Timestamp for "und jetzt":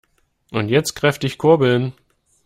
0.49-0.95